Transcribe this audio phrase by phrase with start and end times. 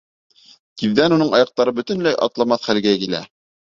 [0.83, 3.27] Тиҙҙән уның аяҡтары бөтөнләй атламаҫ хәлгә килә.